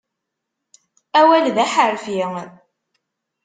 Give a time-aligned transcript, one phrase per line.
[1.19, 2.19] Awal d aḥerfi.